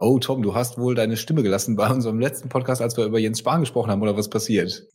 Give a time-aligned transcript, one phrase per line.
[0.00, 3.18] Oh, Tom, du hast wohl deine Stimme gelassen bei unserem letzten Podcast, als wir über
[3.18, 4.86] Jens Spahn gesprochen haben, oder was passiert?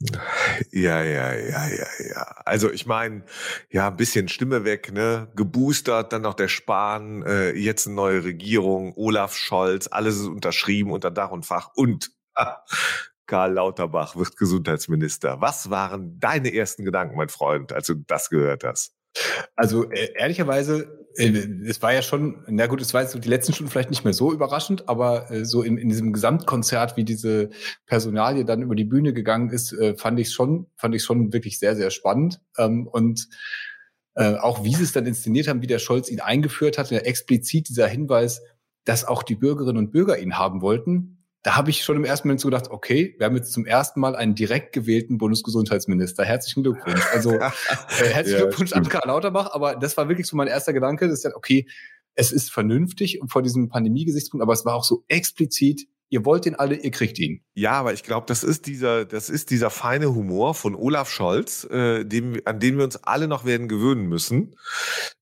[0.72, 2.22] Ja, ja, ja, ja, ja.
[2.46, 3.26] Also ich meine,
[3.70, 5.28] ja, ein bisschen Stimme weg, ne?
[5.36, 10.92] Geboostert, dann noch der Spahn, äh, jetzt eine neue Regierung, Olaf Scholz, alles ist unterschrieben
[10.94, 12.60] unter Dach und Fach und ah,
[13.26, 15.42] Karl Lauterbach wird Gesundheitsminister.
[15.42, 18.94] Was waren deine ersten Gedanken, mein Freund, als du das gehört hast?
[19.58, 23.72] Also äh, ehrlicherweise, es war ja schon, na gut, es war jetzt die letzten Stunden
[23.72, 27.50] vielleicht nicht mehr so überraschend, aber äh, so in, in diesem Gesamtkonzert, wie diese
[27.86, 31.60] Personalie dann über die Bühne gegangen ist, äh, fand ich schon, fand ich schon wirklich
[31.60, 32.42] sehr, sehr spannend.
[32.58, 33.28] Ähm, und
[34.16, 37.70] äh, auch wie sie es dann inszeniert haben, wie der Scholz ihn eingeführt hat, explizit
[37.70, 38.42] dieser Hinweis,
[38.86, 41.13] dass auch die Bürgerinnen und Bürger ihn haben wollten
[41.44, 44.00] da habe ich schon im ersten Moment so gedacht, okay, wir haben jetzt zum ersten
[44.00, 46.24] Mal einen direkt gewählten Bundesgesundheitsminister.
[46.24, 47.06] Herzlichen Glückwunsch.
[47.12, 47.52] Also äh,
[48.00, 51.24] herzlichen ja, Glückwunsch an Karl Lauterbach, aber das war wirklich so mein erster Gedanke, dass
[51.24, 51.68] ich okay,
[52.16, 56.54] es ist vernünftig vor diesem Pandemie-Gesichtspunkt, aber es war auch so explizit, ihr wollt ihn
[56.54, 57.44] alle, ihr kriegt ihn.
[57.56, 61.64] Ja, aber ich glaube, das ist dieser, das ist dieser feine Humor von Olaf Scholz,
[61.66, 64.56] äh, dem, an den wir uns alle noch werden gewöhnen müssen,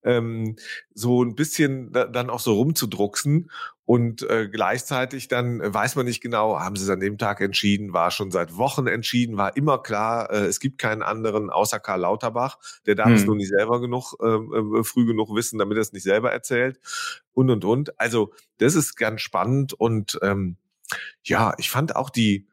[0.04, 0.58] ähm,
[0.94, 3.50] so ein bisschen da, dann auch so rumzudrucksen
[3.86, 7.94] und äh, gleichzeitig dann weiß man nicht genau, haben sie es an dem Tag entschieden,
[7.94, 12.02] war schon seit Wochen entschieden, war immer klar, äh, es gibt keinen anderen außer Karl
[12.02, 13.16] Lauterbach, der darf hm.
[13.16, 16.32] es nur nicht selber genug, äh, äh, früh genug wissen, damit er es nicht selber
[16.32, 16.80] erzählt
[17.34, 18.00] und und und.
[18.00, 20.58] Also das ist ganz spannend und ähm,
[21.24, 22.48] ja, ich fand auch die,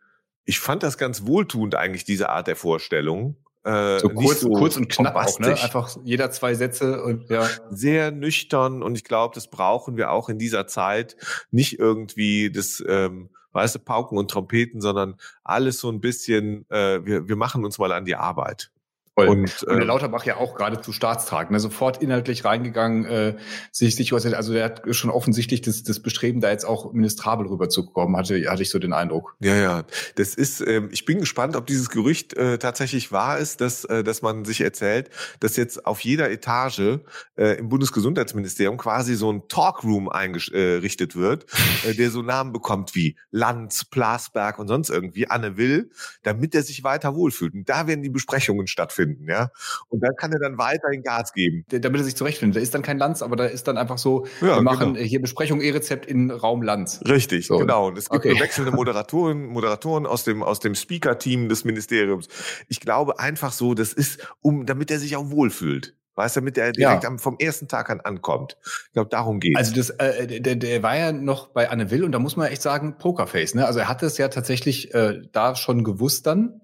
[0.45, 3.37] ich fand das ganz wohltuend eigentlich, diese Art der Vorstellung.
[3.69, 5.49] Äh, so kurz, so kurz und knapp auch, ne?
[5.49, 7.47] Einfach jeder zwei Sätze und ja.
[7.71, 11.17] Sehr nüchtern und ich glaube, das brauchen wir auch in dieser Zeit.
[11.51, 17.05] Nicht irgendwie das, ähm, weißt du, Pauken und Trompeten, sondern alles so ein bisschen, äh,
[17.05, 18.71] wir, wir machen uns mal an die Arbeit.
[19.19, 19.29] Voll.
[19.29, 21.59] Und, und der ähm, Lauterbach ja auch gerade zu staatstragend, ne?
[21.59, 23.37] sofort inhaltlich reingegangen, äh,
[23.73, 28.17] sich sich also der hat schon offensichtlich das, das Bestreben, da jetzt auch ministrabel rüberzukommen,
[28.17, 29.35] hatte, hatte ich so den Eindruck.
[29.41, 29.85] Ja, ja,
[30.15, 34.05] das ist, ähm, ich bin gespannt, ob dieses Gerücht äh, tatsächlich wahr ist, dass, äh,
[34.05, 37.01] dass man sich erzählt, dass jetzt auf jeder Etage
[37.37, 41.47] äh, im Bundesgesundheitsministerium quasi so ein Talkroom eingerichtet äh, wird,
[41.89, 45.91] äh, der so Namen bekommt wie Lanz, Plasberg und sonst irgendwie, Anne Will,
[46.23, 47.55] damit er sich weiter wohlfühlt.
[47.55, 49.51] Und da werden die Besprechungen stattfinden finden, ja.
[49.89, 51.65] Und dann kann er dann weiterhin Gas geben.
[51.69, 52.57] Damit er sich zurechtfindet.
[52.57, 55.07] Da ist dann kein Lanz, aber da ist dann einfach so, ja, wir machen genau.
[55.07, 57.01] hier Besprechung E-Rezept in Raum Lanz.
[57.07, 57.59] Richtig, so.
[57.59, 57.89] genau.
[57.89, 58.39] Und es gibt okay.
[58.41, 62.29] wechselnde Moderatoren, Moderatoren aus dem, aus dem Speaker-Team des Ministeriums.
[62.69, 65.95] Ich glaube einfach so, das ist, um, damit er sich auch wohlfühlt.
[66.19, 67.09] Weißt du, damit der direkt ja.
[67.09, 68.57] am, vom ersten Tag an ankommt.
[68.65, 72.03] Ich glaube, darum geht Also das, äh, der, der war ja noch bei Anne Will
[72.03, 73.55] und da muss man echt sagen, Pokerface.
[73.55, 73.65] Ne?
[73.65, 76.61] Also er hat es ja tatsächlich äh, da schon gewusst dann,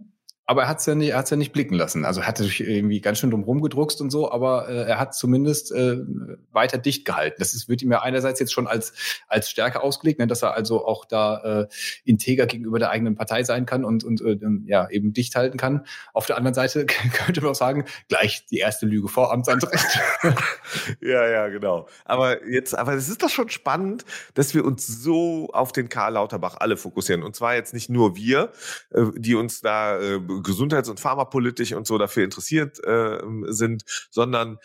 [0.47, 2.05] aber er hat es ja, nicht, er hat's ja nicht blicken lassen.
[2.05, 5.15] Also er hat sich irgendwie ganz schön drum rumgedruckst und so, aber äh, er hat
[5.15, 5.99] zumindest äh,
[6.53, 7.37] weiter dicht gehalten.
[7.38, 8.93] Das ist, wird ihm ja einerseits jetzt schon als,
[9.27, 11.69] als Stärke ausgelegt, ne, dass er also auch da äh,
[12.05, 15.87] integer gegenüber der eigenen Partei sein kann und, und äh, ja, eben dicht halten kann.
[16.12, 19.81] Auf der anderen Seite könnte man auch sagen, gleich die erste Lüge vor Amtsantritt.
[21.00, 21.88] ja, ja, genau.
[22.05, 26.12] Aber jetzt, aber es ist doch schon spannend, dass wir uns so auf den Karl
[26.15, 27.22] Lauterbach alle fokussieren.
[27.22, 28.53] Und zwar jetzt nicht nur wir,
[28.91, 33.19] äh, die uns da äh, gesundheits- und pharmapolitisch und so dafür interessiert äh,
[33.49, 34.59] sind, sondern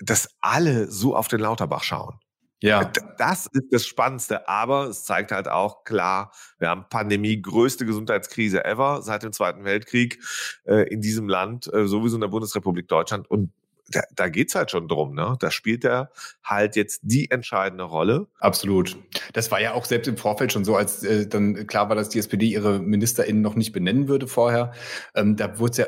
[0.00, 2.20] dass alle so auf den Lauterbach schauen.
[2.60, 2.90] Ja.
[3.18, 8.64] Das ist das Spannendste, aber es zeigt halt auch klar, wir haben Pandemie, größte Gesundheitskrise
[8.64, 10.18] ever seit dem Zweiten Weltkrieg
[10.64, 13.30] äh, in diesem Land, äh, sowieso in der Bundesrepublik Deutschland.
[13.30, 13.52] Und
[13.90, 15.36] da, da geht's halt schon drum, ne?
[15.40, 16.10] Da spielt er
[16.42, 18.26] halt jetzt die entscheidende Rolle.
[18.38, 18.96] Absolut.
[19.32, 22.10] Das war ja auch selbst im Vorfeld schon so, als äh, dann klar war, dass
[22.10, 24.72] die SPD ihre MinisterInnen noch nicht benennen würde vorher.
[25.14, 25.86] Ähm, da wurde es ja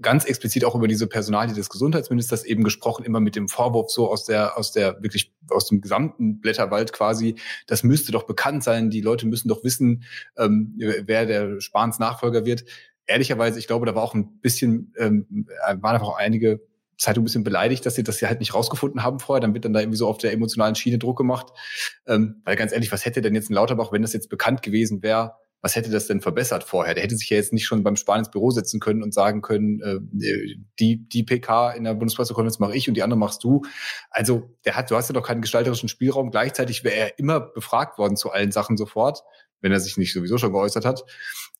[0.00, 4.10] ganz explizit auch über diese Personalie des Gesundheitsministers eben gesprochen, immer mit dem Vorwurf so
[4.10, 7.36] aus der, aus der wirklich, aus dem gesamten Blätterwald quasi,
[7.66, 10.04] das müsste doch bekannt sein, die Leute müssen doch wissen,
[10.36, 12.64] ähm, wer der Spahns Nachfolger wird.
[13.06, 16.60] Ehrlicherweise, ich glaube, da war auch ein bisschen, ähm, waren einfach auch einige
[16.98, 19.40] Zeitung ein bisschen beleidigt, dass sie das ja halt nicht rausgefunden haben vorher.
[19.40, 21.52] Dann wird dann da irgendwie so auf der emotionalen Schiene Druck gemacht.
[22.06, 25.02] Ähm, weil ganz ehrlich, was hätte denn jetzt ein Lauterbach, wenn das jetzt bekannt gewesen
[25.02, 26.94] wäre, was hätte das denn verbessert vorher?
[26.94, 29.42] Der hätte sich ja jetzt nicht schon beim Spahn ins Büro setzen können und sagen
[29.42, 29.98] können, äh,
[30.78, 33.62] die, die PK in der Bundespressekonferenz mache ich und die andere machst du.
[34.10, 36.30] Also der hat, du hast ja doch keinen gestalterischen Spielraum.
[36.30, 39.24] Gleichzeitig wäre er immer befragt worden zu allen Sachen sofort.
[39.60, 41.04] Wenn er sich nicht sowieso schon geäußert hat.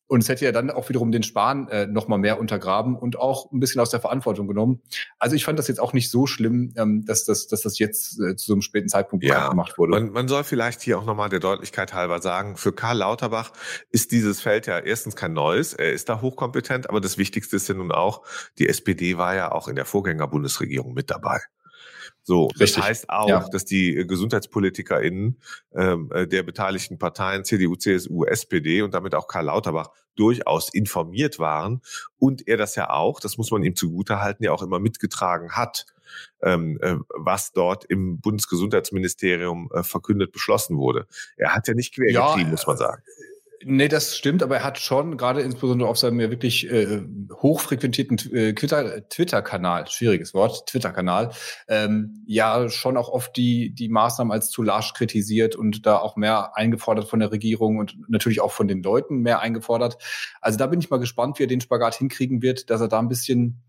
[0.09, 3.19] Und es hätte ja dann auch wiederum den Spahn äh, noch mal mehr untergraben und
[3.19, 4.81] auch ein bisschen aus der Verantwortung genommen.
[5.19, 8.19] Also ich fand das jetzt auch nicht so schlimm, ähm, dass, das, dass das jetzt
[8.19, 9.91] äh, zu so einem späten Zeitpunkt ja, gemacht wurde.
[9.91, 13.51] Man, man soll vielleicht hier auch noch mal der Deutlichkeit halber sagen, für Karl Lauterbach
[13.91, 17.69] ist dieses Feld ja erstens kein neues, er ist da hochkompetent, aber das Wichtigste ist
[17.69, 18.23] ja nun auch,
[18.57, 21.39] die SPD war ja auch in der Vorgängerbundesregierung mit dabei.
[22.29, 22.75] So, Richtig.
[22.75, 23.49] das heißt auch, ja.
[23.49, 25.41] dass die äh, GesundheitspolitikerInnen
[25.73, 31.39] ähm, äh, der beteiligten Parteien CDU, CSU, SPD und damit auch Karl Lauterbach durchaus informiert
[31.39, 31.81] waren
[32.19, 35.87] und er das ja auch, das muss man ihm zugutehalten, ja auch immer mitgetragen hat,
[36.43, 41.07] ähm, äh, was dort im Bundesgesundheitsministerium äh, verkündet beschlossen wurde.
[41.35, 43.01] Er hat ja nicht quergetrieben, ja, muss man sagen.
[43.65, 47.01] Nee, das stimmt, aber er hat schon, gerade insbesondere auf seinem ja wirklich äh,
[47.33, 51.31] hochfrequentierten äh, Twitter-Kanal, schwieriges Wort, Twitter-Kanal,
[51.67, 56.15] ähm, ja schon auch oft die, die Maßnahmen als zu large kritisiert und da auch
[56.15, 59.97] mehr eingefordert von der Regierung und natürlich auch von den Leuten mehr eingefordert.
[60.39, 62.99] Also da bin ich mal gespannt, wie er den Spagat hinkriegen wird, dass er da
[62.99, 63.61] ein bisschen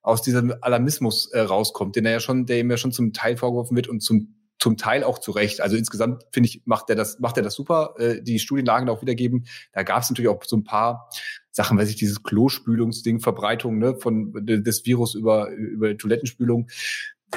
[0.00, 3.36] aus diesem Alarmismus äh, rauskommt, den er ja schon, der ihm ja schon zum Teil
[3.36, 4.34] vorgeworfen wird und zum
[4.64, 5.60] zum Teil auch zu Recht.
[5.60, 7.96] Also insgesamt finde ich, macht er das, macht er das super.
[7.98, 9.44] Äh, die Studienlagen auch wiedergeben.
[9.74, 11.10] Da gab es natürlich auch so ein paar
[11.50, 16.68] Sachen, weiß ich, dieses Klospülungsding, Verbreitung ne, von des Virus über, über Toilettenspülung.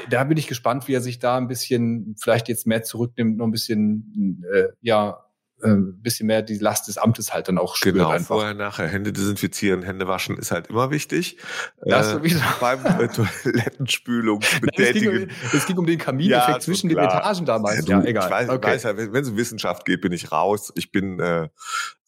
[0.10, 3.46] Da bin ich gespannt, wie er sich da ein bisschen vielleicht jetzt mehr zurücknimmt, noch
[3.46, 5.27] ein bisschen äh, ja
[5.64, 7.96] äh, bisschen mehr die Last des Amtes halt dann auch spürt.
[7.96, 8.28] Genau, einfach.
[8.28, 11.38] vorher, nachher Hände desinfizieren, Hände waschen ist halt immer wichtig.
[11.82, 12.40] Das äh, sowieso.
[12.60, 15.14] Beim äh, Toilettenspülung betätigen.
[15.14, 17.08] Es ging, es ging um den Kamineffekt ja, zwischen klar.
[17.08, 17.88] den Etagen damals.
[17.88, 18.26] Ja, ja egal.
[18.26, 18.68] Ich weiß, okay.
[18.68, 20.72] weiß ja, wenn es um Wissenschaft geht, bin ich raus.
[20.76, 21.50] Ich bin äh,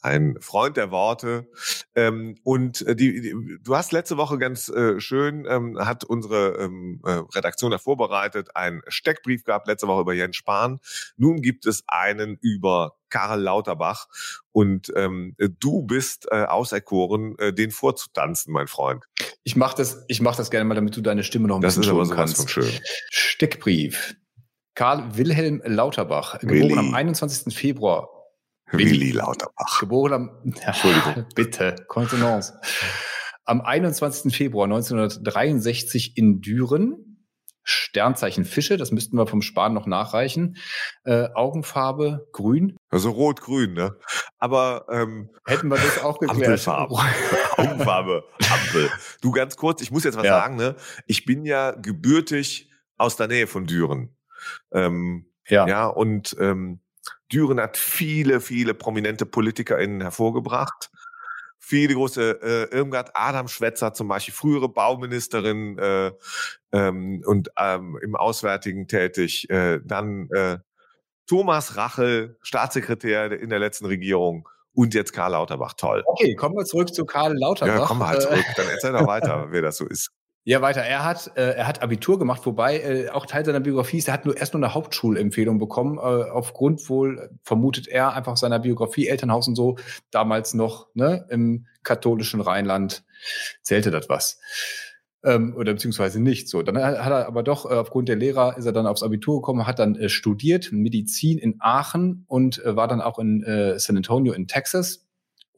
[0.01, 1.49] ein Freund der Worte.
[1.95, 6.57] Ähm, und äh, die, die, du hast letzte Woche ganz äh, schön, ähm, hat unsere
[6.59, 10.79] ähm, äh, Redaktion da vorbereitet, einen Steckbrief gehabt, letzte Woche über Jens Spahn.
[11.17, 14.07] Nun gibt es einen über Karl Lauterbach.
[14.51, 19.05] Und ähm, du bist äh, auserkoren, äh, den vorzutanzen, mein Freund.
[19.43, 21.75] Ich mach das, ich mach das gerne mal, damit du deine Stimme noch ein das
[21.75, 22.37] bisschen schonen kannst.
[22.37, 22.81] Das ist aber sowas von schön.
[23.09, 24.15] Steckbrief.
[24.75, 26.77] Karl Wilhelm Lauterbach, geboren Willi.
[26.77, 27.53] am 21.
[27.53, 28.18] Februar
[28.71, 29.79] Willi Lauterbach.
[29.79, 31.25] Geboren am, Entschuldigung.
[31.35, 32.59] bitte, Kontenance.
[33.45, 34.35] Am 21.
[34.35, 37.05] Februar 1963 in Düren.
[37.63, 40.57] Sternzeichen Fische, das müssten wir vom Spahn noch nachreichen.
[41.03, 42.75] Äh, Augenfarbe grün.
[42.89, 43.95] Also rot-grün, ne?
[44.39, 46.41] Aber ähm, hätten wir das auch geklärt.
[46.41, 46.95] Ampelfarbe.
[47.57, 48.89] Augenfarbe, Ampel.
[49.21, 50.39] Du ganz kurz, ich muss jetzt was ja.
[50.39, 50.75] sagen, ne?
[51.05, 54.15] Ich bin ja gebürtig aus der Nähe von Düren.
[54.71, 55.67] Ähm, ja.
[55.67, 56.79] Ja, und ähm,
[57.31, 60.89] Düren hat viele, viele prominente PolitikerInnen hervorgebracht.
[61.59, 66.11] Viele große, äh, Irmgard Adam Schwetzer zum Beispiel, frühere Bauministerin äh,
[66.71, 69.49] ähm, und ähm, im Auswärtigen tätig.
[69.49, 70.57] Äh, dann äh,
[71.27, 75.73] Thomas Rachel, Staatssekretär in der letzten Regierung und jetzt Karl Lauterbach.
[75.73, 76.03] Toll.
[76.05, 77.79] Okay, kommen wir zurück zu Karl Lauterbach.
[77.79, 78.45] Ja, kommen wir halt zurück.
[78.55, 80.09] Dann erzähl doch weiter, wer das so ist.
[80.49, 80.81] Ja, weiter.
[80.81, 84.15] Er hat, äh, er hat Abitur gemacht, wobei äh, auch Teil seiner Biografie ist, er
[84.15, 89.05] hat nur erst nur eine Hauptschulempfehlung bekommen, äh, aufgrund wohl, vermutet er, einfach seiner Biografie,
[89.05, 89.77] Elternhaus und so,
[90.09, 93.03] damals noch ne, im katholischen Rheinland
[93.61, 94.39] zählte das was.
[95.23, 96.63] Ähm, oder beziehungsweise nicht so.
[96.63, 99.67] Dann hat er aber doch, äh, aufgrund der Lehrer ist er dann aufs Abitur gekommen,
[99.67, 103.97] hat dann äh, studiert, Medizin in Aachen und äh, war dann auch in äh, San
[103.97, 105.08] Antonio in Texas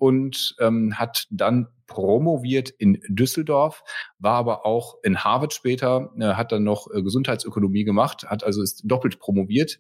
[0.02, 3.84] und ähm, hat dann promoviert in Düsseldorf,
[4.18, 8.64] war aber auch in Harvard später, äh, hat dann noch äh, Gesundheitsökonomie gemacht, hat also
[8.64, 9.80] ist doppelt promoviert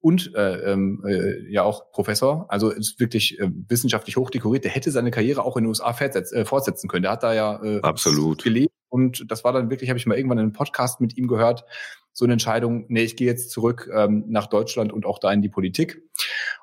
[0.00, 4.64] und äh, ähm, äh, ja auch Professor, also ist wirklich äh, wissenschaftlich hochdekoriert.
[4.64, 7.04] Der hätte seine Karriere auch in den USA äh, fortsetzen können.
[7.04, 8.42] Der hat da ja äh, Absolut.
[8.42, 11.28] gelebt und das war dann wirklich, habe ich mal irgendwann in einem Podcast mit ihm
[11.28, 11.64] gehört,
[12.12, 15.40] so eine Entscheidung, nee, ich gehe jetzt zurück ähm, nach Deutschland und auch da in
[15.40, 16.02] die Politik.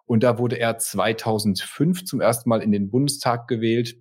[0.05, 3.95] Und da wurde er 2005 zum ersten Mal in den Bundestag gewählt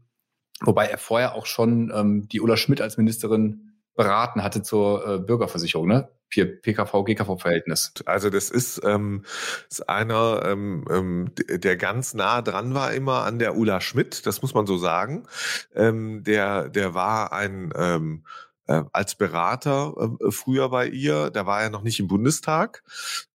[0.60, 3.63] Wobei er vorher auch schon ähm, die Ulla Schmidt als Ministerin
[3.94, 6.08] beraten hatte zur äh, Bürgerversicherung, ne?
[6.30, 7.92] PKV-GKV-Verhältnis.
[8.06, 9.24] Also das ist, ähm,
[9.70, 14.42] ist einer, ähm, ähm, der ganz nah dran war immer an der Ulla Schmidt, das
[14.42, 15.28] muss man so sagen.
[15.74, 18.24] Ähm, der, der war ein ähm,
[18.66, 22.82] äh, als Berater äh, früher bei ihr, da war er noch nicht im Bundestag,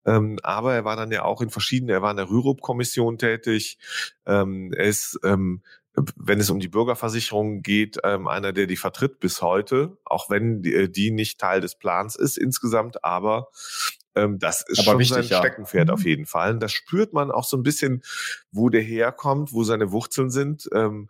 [0.04, 3.78] ähm, aber er war dann ja auch in verschiedenen, er war in der Rürup-Kommission tätig,
[4.26, 5.62] ähm, er ist ähm,
[6.16, 10.62] wenn es um die Bürgerversicherung geht, ähm, einer, der die vertritt bis heute, auch wenn
[10.62, 13.48] die, äh, die nicht Teil des Plans ist insgesamt, aber
[14.16, 15.94] Ähm, das ist Aber schon wichtig, sein Steckenpferd ja.
[15.94, 16.06] auf mhm.
[16.06, 16.54] jeden Fall.
[16.54, 18.02] Und das spürt man auch so ein bisschen,
[18.52, 20.68] wo der herkommt, wo seine Wurzeln sind.
[20.74, 21.08] Ähm,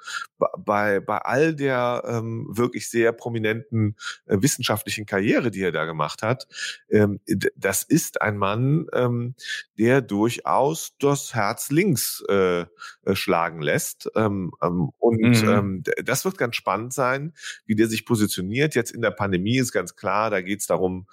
[0.58, 6.22] bei, bei all der ähm, wirklich sehr prominenten äh, wissenschaftlichen Karriere, die er da gemacht
[6.22, 6.46] hat,
[6.90, 7.20] ähm,
[7.56, 9.34] das ist ein Mann, ähm,
[9.78, 12.66] der durchaus das Herz links äh, äh
[13.14, 14.10] schlagen lässt.
[14.14, 15.48] Ähm, ähm, und mhm.
[15.48, 17.34] ähm, das wird ganz spannend sein,
[17.66, 18.74] wie der sich positioniert.
[18.74, 21.06] Jetzt in der Pandemie ist ganz klar, da geht es darum,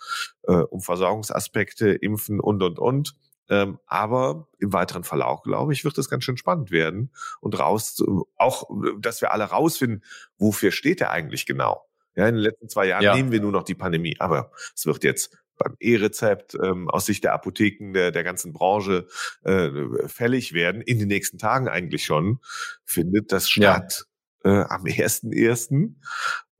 [0.44, 3.16] äh, um Versorgungsaspekte, Impfen und, und, und.
[3.50, 8.04] Ähm, aber im weiteren Verlauf, glaube ich, wird es ganz schön spannend werden und raus,
[8.38, 10.04] auch, dass wir alle rausfinden,
[10.38, 11.86] wofür steht er eigentlich genau.
[12.16, 13.16] Ja, in den letzten zwei Jahren ja.
[13.16, 17.24] nehmen wir nur noch die Pandemie, aber es wird jetzt beim E-Rezept ähm, aus Sicht
[17.24, 19.08] der Apotheken der, der ganzen Branche
[19.44, 19.70] äh,
[20.08, 22.40] fällig werden, in den nächsten Tagen eigentlich schon,
[22.86, 24.06] findet das statt
[24.44, 24.62] ja.
[24.62, 25.96] äh, am 1.1.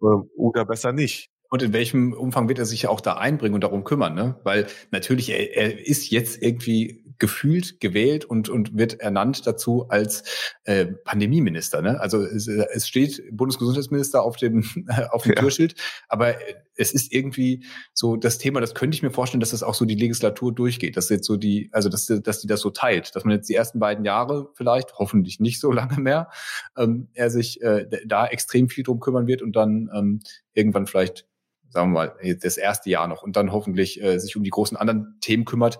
[0.02, 1.32] Äh, oder besser nicht.
[1.50, 4.40] Und in welchem Umfang wird er sich ja auch da einbringen und darum kümmern, ne?
[4.44, 10.24] Weil natürlich, er, er ist jetzt irgendwie gefühlt gewählt und, und wird ernannt dazu als
[10.66, 11.82] äh, Pandemieminister.
[11.82, 12.00] Ne?
[12.00, 14.64] Also es, es steht Bundesgesundheitsminister auf dem,
[15.12, 15.42] auf dem ja.
[15.42, 15.76] Türschild,
[16.08, 16.36] aber
[16.76, 19.86] es ist irgendwie so das Thema, das könnte ich mir vorstellen, dass das auch so
[19.86, 23.26] die Legislatur durchgeht, dass jetzt so die, also dass, dass die das so teilt, dass
[23.26, 26.30] man jetzt die ersten beiden Jahre vielleicht, hoffentlich nicht so lange mehr,
[26.78, 30.20] ähm, er sich äh, da extrem viel drum kümmern wird und dann ähm,
[30.54, 31.26] irgendwann vielleicht
[31.70, 34.78] sagen wir mal, das erste Jahr noch und dann hoffentlich äh, sich um die großen
[34.78, 35.80] anderen Themen kümmert.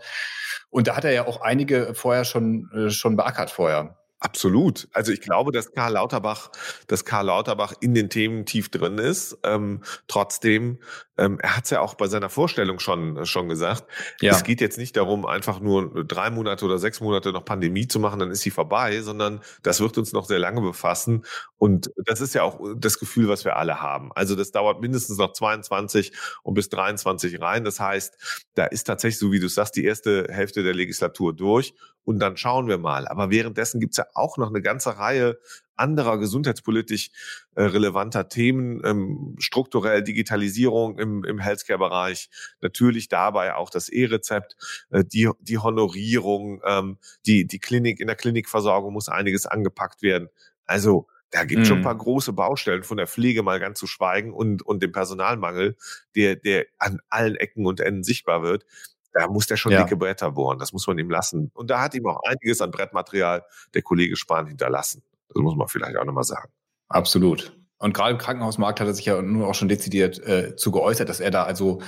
[0.70, 3.98] Und da hat er ja auch einige vorher schon, äh, schon beackert vorher.
[4.20, 4.88] Absolut.
[4.94, 6.50] Also ich glaube, dass Karl Lauterbach,
[6.88, 9.38] dass Karl Lauterbach in den Themen tief drin ist.
[9.44, 10.80] Ähm, trotzdem,
[11.20, 13.86] ähm, er hat es ja auch bei seiner Vorstellung schon schon gesagt.
[14.20, 14.32] Ja.
[14.32, 18.00] Es geht jetzt nicht darum, einfach nur drei Monate oder sechs Monate noch Pandemie zu
[18.00, 21.24] machen, dann ist sie vorbei, sondern das wird uns noch sehr lange befassen.
[21.58, 24.12] Und das ist ja auch das Gefühl, was wir alle haben.
[24.14, 27.64] Also das dauert mindestens noch 22 und bis 23 rein.
[27.64, 31.76] Das heißt, da ist tatsächlich, so wie du sagst, die erste Hälfte der Legislatur durch
[32.08, 33.06] und dann schauen wir mal.
[33.06, 35.38] Aber währenddessen gibt's ja auch noch eine ganze Reihe
[35.76, 37.12] anderer gesundheitspolitisch
[37.56, 42.30] äh, relevanter Themen, ähm, strukturell Digitalisierung im, im Healthcare-Bereich,
[42.62, 44.56] natürlich dabei auch das E-Rezept,
[44.90, 50.30] äh, die, die Honorierung, ähm, die, die Klinik, in der Klinikversorgung muss einiges angepackt werden.
[50.66, 52.00] Also da gibt es schon ein paar mhm.
[52.00, 55.76] große Baustellen, von der Pflege mal ganz zu schweigen und, und dem Personalmangel,
[56.16, 58.66] der, der an allen Ecken und Enden sichtbar wird.
[59.14, 59.84] Da muss der schon ja.
[59.84, 60.60] dicke Bretter bohren.
[60.60, 61.52] Das muss man ihm lassen.
[61.54, 65.04] Und da hat ihm auch einiges an Brettmaterial der Kollege Spahn hinterlassen.
[65.30, 66.52] Das muss man vielleicht auch nochmal sagen.
[66.90, 67.58] Absolut.
[67.80, 71.10] Und gerade im Krankenhausmarkt hat er sich ja nur auch schon dezidiert äh, zu geäußert,
[71.10, 71.82] dass er da also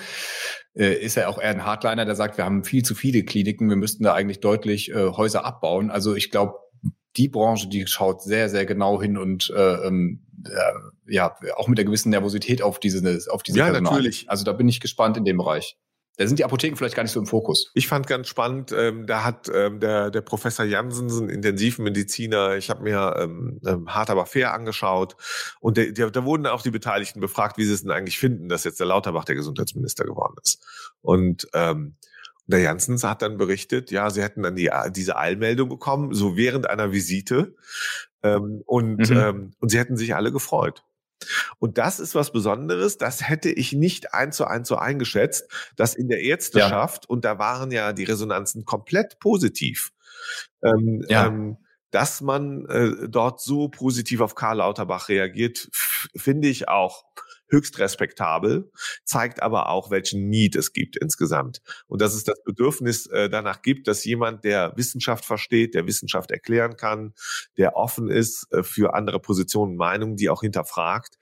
[0.75, 3.69] äh, ist er auch eher ein Hardliner, der sagt, wir haben viel zu viele Kliniken,
[3.69, 5.89] wir müssten da eigentlich deutlich äh, Häuser abbauen.
[5.89, 6.59] Also ich glaube,
[7.17, 11.79] die Branche, die schaut sehr, sehr genau hin und äh, ähm, äh, ja, auch mit
[11.79, 13.93] einer gewissen Nervosität auf diese, auf diese ja, Personal.
[13.93, 14.29] natürlich.
[14.29, 15.75] Also da bin ich gespannt in dem Bereich.
[16.19, 17.71] Da sind die Apotheken vielleicht gar nicht so im Fokus.
[17.75, 22.69] Ich fand ganz spannend, ähm, da hat ähm, der, der Professor Jansen, ein Intensivmediziner, ich
[22.69, 25.15] habe mir ähm, ähm, hart aber fair angeschaut
[25.61, 28.49] und der, der, da wurden auch die Beteiligten befragt, wie sie es denn eigentlich finden,
[28.49, 30.61] dass jetzt der Lauterbach der Gesundheitsminister geworden ist.
[31.01, 31.95] Und ähm,
[32.47, 36.69] der Janssens hat dann berichtet, ja, sie hätten dann die, diese Eilmeldung bekommen, so während
[36.69, 37.55] einer Visite.
[38.23, 39.17] Ähm, und, mhm.
[39.17, 40.83] ähm, und sie hätten sich alle gefreut.
[41.59, 42.97] Und das ist was Besonderes.
[42.97, 47.09] Das hätte ich nicht eins zu eins so eingeschätzt, dass in der Ärzteschaft, ja.
[47.09, 49.91] und da waren ja die Resonanzen komplett positiv,
[50.63, 51.27] ähm, ja.
[51.27, 51.57] ähm,
[51.91, 55.69] dass man äh, dort so positiv auf Karl Lauterbach reagiert,
[56.15, 57.05] finde ich auch
[57.50, 58.72] höchst respektabel,
[59.03, 61.62] zeigt aber auch, welchen Need es gibt insgesamt.
[61.88, 66.32] Und dass es das Bedürfnis äh, danach gibt, dass jemand, der Wissenschaft versteht, der Wissenschaft
[66.32, 67.13] erklären kann,
[67.58, 71.18] der offen ist äh, für andere Positionen, Meinungen, die auch hinterfragt,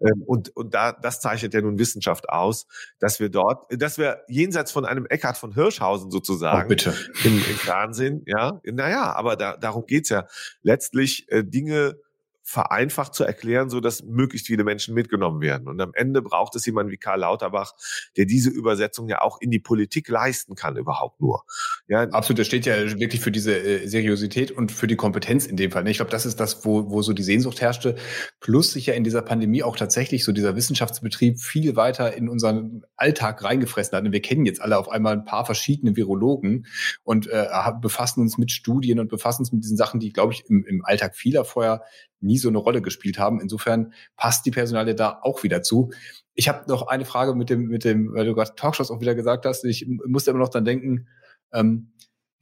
[0.00, 2.66] ähm, und, und da, das zeichnet ja nun Wissenschaft aus,
[2.98, 6.94] dass wir dort, dass wir jenseits von einem Eckhard von Hirschhausen sozusagen oh, bitte.
[7.24, 10.26] Im, im Fernsehen, ja, naja, aber da, darum geht's ja,
[10.62, 11.96] letztlich äh, Dinge
[12.46, 15.66] vereinfacht zu erklären, so dass möglichst viele Menschen mitgenommen werden.
[15.66, 17.72] Und am Ende braucht es jemanden wie Karl Lauterbach,
[18.18, 21.44] der diese Übersetzung ja auch in die Politik leisten kann, überhaupt nur.
[21.88, 22.38] Ja, absolut.
[22.38, 25.84] Das steht ja wirklich für diese äh, Seriosität und für die Kompetenz in dem Fall.
[25.84, 25.90] Ne?
[25.90, 27.96] Ich glaube, das ist das, wo, wo so die Sehnsucht herrschte.
[28.40, 32.82] Plus sich ja in dieser Pandemie auch tatsächlich so dieser Wissenschaftsbetrieb viel weiter in unseren
[32.96, 34.04] Alltag reingefressen hat.
[34.04, 36.66] Und wir kennen jetzt alle auf einmal ein paar verschiedene Virologen
[37.04, 37.46] und äh,
[37.80, 40.84] befassen uns mit Studien und befassen uns mit diesen Sachen, die, glaube ich, im, im
[40.84, 41.82] Alltag vieler vorher
[42.24, 43.40] nie so eine Rolle gespielt haben.
[43.40, 45.92] Insofern passt die Personalie da auch wieder zu.
[46.34, 49.14] Ich habe noch eine Frage mit dem, mit dem, weil du gerade Talkshows auch wieder
[49.14, 49.64] gesagt hast.
[49.64, 51.08] Ich musste immer noch dann denken,
[51.52, 51.92] ähm,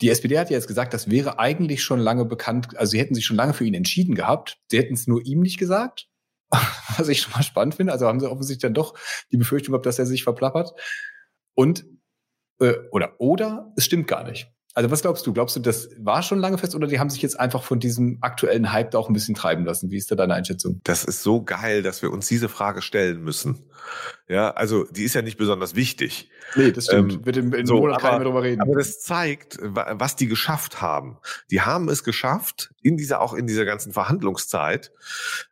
[0.00, 3.14] die SPD hat ja jetzt gesagt, das wäre eigentlich schon lange bekannt, also sie hätten
[3.14, 4.58] sich schon lange für ihn entschieden gehabt.
[4.68, 6.08] Sie hätten es nur ihm nicht gesagt,
[6.96, 7.92] was ich schon mal spannend finde.
[7.92, 8.98] Also haben sie offensichtlich dann doch
[9.30, 10.72] die Befürchtung gehabt, dass er sich verplappert.
[11.54, 11.84] Und
[12.60, 14.48] Äh, oder, oder es stimmt gar nicht.
[14.74, 15.34] Also was glaubst du?
[15.34, 18.18] Glaubst du, das war schon lange fest oder die haben sich jetzt einfach von diesem
[18.22, 19.90] aktuellen Hype da auch ein bisschen treiben lassen?
[19.90, 20.80] Wie ist da deine Einschätzung?
[20.84, 23.64] Das ist so geil, dass wir uns diese Frage stellen müssen.
[24.28, 26.30] Ja, also die ist ja nicht besonders wichtig.
[26.56, 27.12] Nee, das stimmt.
[27.12, 28.62] Ähm, Wird in, in so, Monat aber, mehr drüber reden.
[28.62, 31.18] Aber das zeigt, was die geschafft haben.
[31.50, 34.90] Die haben es geschafft, in dieser, auch in dieser ganzen Verhandlungszeit,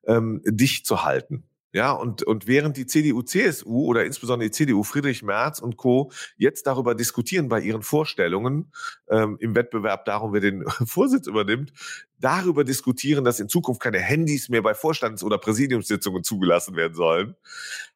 [0.06, 1.44] ähm, dicht zu halten.
[1.72, 6.10] Ja, und, und während die CDU, CSU oder insbesondere die CDU, Friedrich Merz und Co.
[6.36, 8.72] jetzt darüber diskutieren bei ihren Vorstellungen
[9.08, 11.72] ähm, im Wettbewerb darum, wer den Vorsitz übernimmt,
[12.18, 17.36] darüber diskutieren, dass in Zukunft keine Handys mehr bei Vorstands- oder Präsidiumssitzungen zugelassen werden sollen,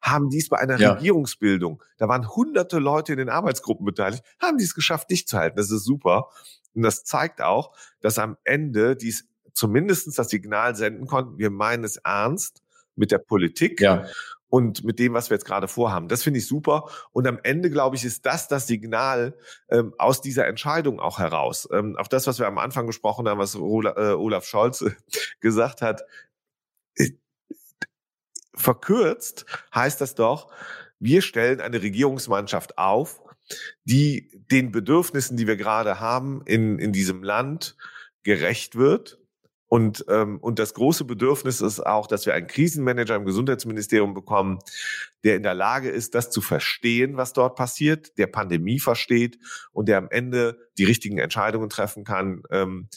[0.01, 0.93] haben dies bei einer ja.
[0.93, 5.57] Regierungsbildung, da waren hunderte Leute in den Arbeitsgruppen beteiligt, haben dies geschafft, dicht zu halten.
[5.57, 6.29] Das ist super.
[6.73, 11.83] Und das zeigt auch, dass am Ende dies zumindestens das Signal senden konnten, wir meinen
[11.83, 12.61] es ernst,
[12.95, 14.05] mit der Politik ja.
[14.47, 16.07] und mit dem, was wir jetzt gerade vorhaben.
[16.07, 16.89] Das finde ich super.
[17.11, 19.37] Und am Ende, glaube ich, ist das das Signal
[19.69, 21.67] ähm, aus dieser Entscheidung auch heraus.
[21.71, 24.85] Ähm, auf das, was wir am Anfang gesprochen haben, was Olaf, äh, Olaf Scholz
[25.39, 26.03] gesagt hat.
[26.95, 27.11] Äh,
[28.55, 30.51] verkürzt heißt das doch,
[30.99, 33.21] wir stellen eine Regierungsmannschaft auf,
[33.83, 37.75] die den Bedürfnissen, die wir gerade haben in, in diesem Land,
[38.23, 39.19] gerecht wird
[39.67, 44.59] und, ähm, und das große Bedürfnis ist auch, dass wir einen Krisenmanager im Gesundheitsministerium bekommen,
[45.23, 49.39] der in der Lage ist, das zu verstehen, was dort passiert, der Pandemie versteht
[49.71, 52.43] und der am Ende die richtigen Entscheidungen treffen kann.
[52.51, 52.89] Ähm,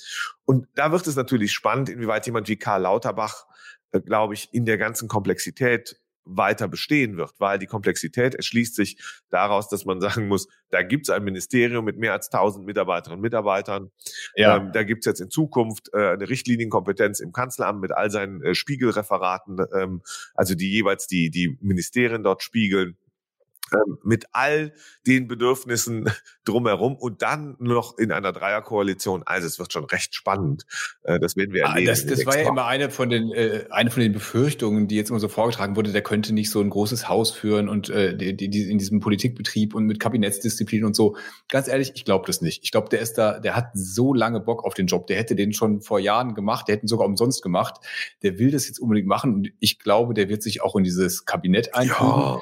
[0.44, 3.46] und da wird es natürlich spannend, inwieweit jemand wie Karl Lauterbach,
[3.92, 5.98] äh, glaube ich, in der ganzen Komplexität
[6.28, 8.98] weiter bestehen wird, weil die Komplexität erschließt sich
[9.30, 13.18] daraus, dass man sagen muss, da gibt es ein Ministerium mit mehr als 1000 Mitarbeiterinnen
[13.18, 13.90] und Mitarbeitern.
[14.36, 14.56] Ja.
[14.56, 18.42] Ähm, da gibt es jetzt in Zukunft äh, eine Richtlinienkompetenz im Kanzleramt mit all seinen
[18.42, 20.02] äh, Spiegelreferaten, ähm,
[20.34, 22.96] also die jeweils die, die Ministerien dort spiegeln
[24.02, 24.72] mit all
[25.06, 26.10] den Bedürfnissen
[26.44, 29.22] drumherum und dann noch in einer Dreierkoalition.
[29.24, 30.64] Also es wird schon recht spannend.
[31.02, 31.86] Äh, das werden wir ah, erleben.
[31.88, 35.10] Das, das war ja immer eine von den äh, eine von den Befürchtungen, die jetzt
[35.10, 35.92] immer so vorgetragen wurde.
[35.92, 39.74] Der könnte nicht so ein großes Haus führen und äh, die, die, in diesem Politikbetrieb
[39.74, 41.16] und mit Kabinettsdisziplin und so.
[41.48, 42.64] Ganz ehrlich, ich glaube das nicht.
[42.64, 45.06] Ich glaube, der ist da, der hat so lange Bock auf den Job.
[45.06, 46.68] Der hätte den schon vor Jahren gemacht.
[46.68, 47.76] Der hätte ihn sogar umsonst gemacht.
[48.22, 51.24] Der will das jetzt unbedingt machen und ich glaube, der wird sich auch in dieses
[51.24, 52.10] Kabinett einfügen.
[52.10, 52.40] Ja.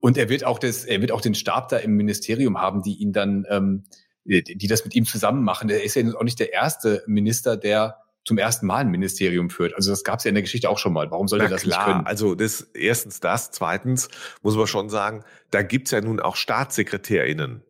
[0.00, 2.96] Und er wird auch das, er wird auch den Stab da im Ministerium haben, die
[2.96, 3.84] ihn dann, ähm,
[4.24, 5.68] die, die das mit ihm zusammen machen.
[5.70, 9.74] Er ist ja auch nicht der erste Minister, der zum ersten Mal ein Ministerium führt.
[9.74, 11.10] Also das gab es ja in der Geschichte auch schon mal.
[11.10, 11.86] Warum soll er das klar.
[11.86, 12.06] nicht können?
[12.06, 14.08] Also das erstens das, zweitens
[14.42, 17.64] muss man schon sagen, da gibt's ja nun auch StaatssekretärInnen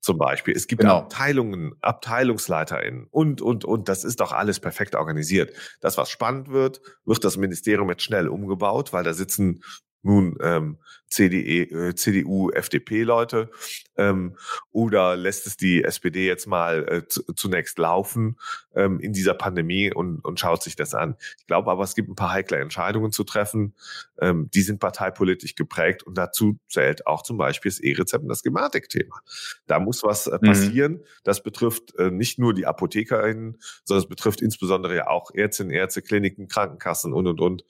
[0.00, 0.54] zum Beispiel.
[0.54, 0.98] Es gibt genau.
[0.98, 3.88] Abteilungen, AbteilungsleiterInnen und, und, und.
[3.88, 5.52] Das ist doch alles perfekt organisiert.
[5.80, 9.62] Das, was spannend wird, wird das Ministerium jetzt schnell umgebaut, weil da sitzen
[10.08, 10.78] nun ähm,
[11.10, 13.50] CDE, äh, CDU, FDP-Leute
[13.98, 14.36] ähm,
[14.70, 17.02] oder lässt es die SPD jetzt mal äh,
[17.34, 18.38] zunächst laufen
[18.74, 21.16] ähm, in dieser Pandemie und, und schaut sich das an.
[21.38, 23.74] Ich glaube aber, es gibt ein paar heikle Entscheidungen zu treffen.
[24.20, 28.42] Ähm, die sind parteipolitisch geprägt und dazu zählt auch zum Beispiel das E-Rezept und das
[28.42, 29.20] Gematik-Thema.
[29.66, 30.46] Da muss was äh, mhm.
[30.46, 30.92] passieren.
[30.92, 31.04] Mhm.
[31.24, 36.02] Das betrifft äh, nicht nur die ApothekerInnen, sondern es betrifft insbesondere ja auch Ärztinnen, Ärzte,
[36.02, 37.64] Kliniken, Krankenkassen und, und, und.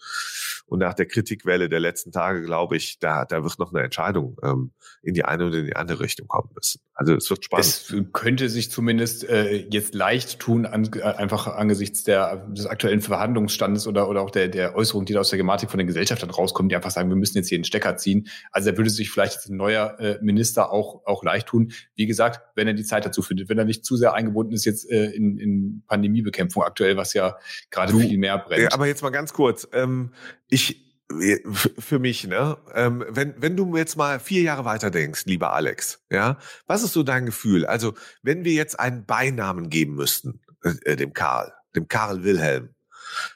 [0.67, 4.37] Und nach der Kritikwelle der letzten Tage, glaube ich, da, da wird noch eine Entscheidung
[4.43, 6.81] ähm, in die eine oder in die andere Richtung kommen müssen.
[6.95, 7.67] Also es wird spannend.
[7.67, 13.01] Es könnte sich zumindest äh, jetzt leicht tun, an, äh, einfach angesichts der, des aktuellen
[13.01, 16.31] Verhandlungsstandes oder, oder auch der, der Äußerung, die da aus der Gematik von den Gesellschaftern
[16.31, 18.27] rauskommen, die einfach sagen, wir müssen jetzt hier den Stecker ziehen.
[18.51, 21.73] Also da würde sich vielleicht jetzt ein neuer äh, Minister auch, auch leicht tun.
[21.95, 24.65] Wie gesagt, wenn er die Zeit dazu findet, wenn er nicht zu sehr eingebunden ist
[24.65, 27.37] jetzt äh, in, in Pandemiebekämpfung aktuell, was ja
[27.71, 28.73] gerade viel mehr brennt.
[28.73, 29.69] Aber jetzt mal ganz kurz.
[29.73, 30.13] Ähm,
[30.49, 30.88] ich
[31.79, 32.59] für mich, ne?
[32.75, 36.93] Ähm, wenn, wenn du jetzt mal vier Jahre weiter denkst, lieber Alex, ja, was ist
[36.93, 37.65] so dein Gefühl?
[37.65, 42.75] Also, wenn wir jetzt einen Beinamen geben müssten, äh, dem Karl, dem Karl Wilhelm.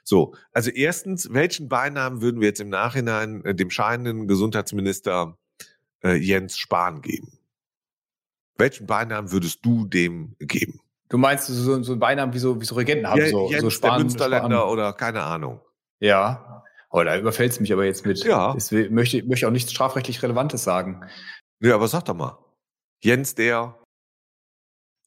[0.05, 5.39] So, also erstens, welchen Beinamen würden wir jetzt im Nachhinein äh, dem scheinenden Gesundheitsminister
[6.05, 7.39] äh, Jens Spahn geben?
[8.59, 10.81] Welchen Beinamen würdest du dem geben?
[11.09, 13.63] Du meinst so, so einen Beinamen wie so, wie so Regenten haben, ja, so, Jens,
[13.63, 14.69] so Spahn, der Münsterländer Spahn.
[14.69, 15.61] oder keine Ahnung.
[16.01, 18.23] Ja, Oh, da überfällt es mich aber jetzt mit.
[18.23, 18.55] Ja.
[18.55, 21.03] Ich möchte, möchte auch nichts strafrechtlich Relevantes sagen.
[21.61, 22.39] Ja, aber sag doch mal.
[23.03, 23.83] Jens der.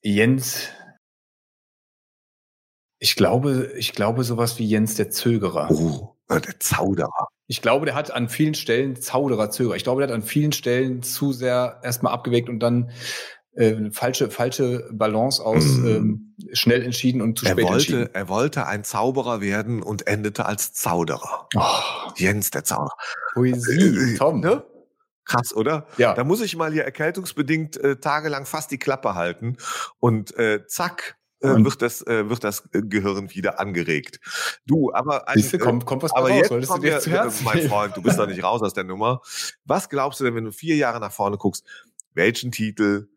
[0.02, 0.70] Jens.
[3.00, 5.70] Ich glaube, ich glaube sowas wie Jens der Zögerer.
[5.70, 7.28] Oh, äh, der Zauderer.
[7.48, 9.76] Ich glaube, der hat an vielen Stellen Zauderer, Zögerer.
[9.76, 12.90] Ich glaube, der hat an vielen Stellen zu sehr erstmal abgewegt und dann
[13.56, 15.88] äh, falsche, falsche Balance aus mm.
[15.88, 18.10] ähm, schnell entschieden und zu er spät wollte, entschieden.
[18.14, 21.48] Er wollte ein Zauberer werden und endete als Zauderer.
[21.56, 21.62] Oh.
[22.16, 22.96] Jens, der Zauberer.
[23.34, 24.42] Poesie, äh, äh, Tom.
[24.42, 24.64] Ne?
[25.24, 25.88] Krass, oder?
[25.98, 26.14] Ja.
[26.14, 29.58] Da muss ich mal hier erkältungsbedingt äh, tagelang fast die Klappe halten
[30.00, 34.20] und äh, zack, äh, Und- wird das äh, wird das äh, Gehirn wieder angeregt.
[34.66, 36.92] Du, aber ein, Siehst du, kommt, kommt was aber raus, jetzt solltest du kommen dir
[36.92, 37.68] wir, zu Herzen mein.
[37.70, 39.22] Freund, du bist doch nicht raus aus der Nummer.
[39.64, 41.66] Was glaubst du denn, wenn du vier Jahre nach vorne guckst,
[42.14, 43.08] welchen Titel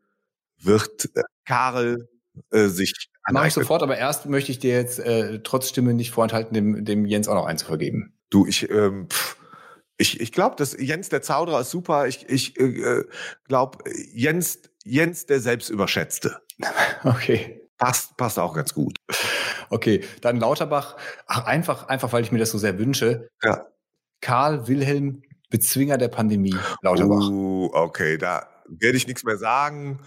[0.60, 2.08] wird äh, Karel
[2.50, 6.12] äh, sich Mach ich sofort, aber erst möchte ich dir jetzt äh, trotz Stimme nicht
[6.12, 8.14] vorenthalten, dem, dem Jens auch noch einen zu vergeben.
[8.30, 9.36] Du, ich, ähm, pff,
[9.98, 12.06] ich, ich glaube, dass Jens der Zauderer ist super.
[12.06, 13.04] Ich, ich äh,
[13.44, 13.78] glaube,
[14.14, 16.40] Jens, Jens der Selbstüberschätzte.
[17.04, 17.60] Okay.
[17.76, 18.96] Passt, passt auch ganz gut.
[19.70, 20.96] Okay, dann Lauterbach.
[21.28, 23.28] Ach, einfach, einfach, weil ich mir das so sehr wünsche.
[23.44, 23.68] Ja.
[24.20, 27.28] Karl Wilhelm, Bezwinger der Pandemie, Lauterbach.
[27.28, 30.00] Uh, okay, da werde ich nichts mehr sagen.